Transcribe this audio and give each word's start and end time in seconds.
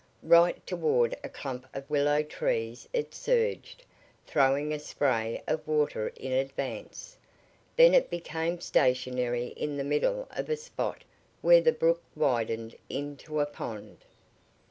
Right 0.23 0.65
toward 0.65 1.15
a 1.23 1.29
clump 1.29 1.67
of 1.75 1.87
willow 1.87 2.23
trees 2.23 2.89
it 2.91 3.13
surged, 3.13 3.83
throwing 4.25 4.73
a 4.73 4.79
spray 4.79 5.43
of 5.45 5.67
water 5.67 6.07
in 6.15 6.31
advance. 6.31 7.15
Then 7.75 7.93
it 7.93 8.09
became 8.09 8.61
stationary 8.61 9.49
in 9.49 9.77
the 9.77 9.83
middle 9.83 10.27
of 10.31 10.49
a 10.49 10.57
spot 10.57 11.03
where 11.43 11.61
the 11.61 11.71
brook 11.71 12.01
widened 12.15 12.75
into 12.89 13.41
a 13.41 13.45
pond. 13.45 13.97